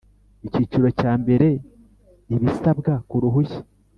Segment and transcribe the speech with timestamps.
[0.47, 1.47] Icyiciro cya mbere
[2.35, 3.61] Ibisabwa ku ruhushya